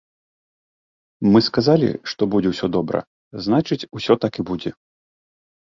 [1.35, 2.99] Мы сказалі, што будзе ўсё добра,
[3.51, 4.71] значыць усё так і будзе!